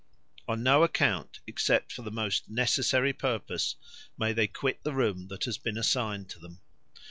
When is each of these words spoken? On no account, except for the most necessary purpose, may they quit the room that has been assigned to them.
On 0.47 0.63
no 0.63 0.81
account, 0.81 1.41
except 1.45 1.91
for 1.91 2.01
the 2.01 2.09
most 2.09 2.49
necessary 2.49 3.13
purpose, 3.13 3.75
may 4.17 4.33
they 4.33 4.47
quit 4.47 4.81
the 4.83 4.95
room 4.95 5.27
that 5.27 5.43
has 5.43 5.59
been 5.59 5.77
assigned 5.77 6.27
to 6.29 6.39
them. 6.39 6.59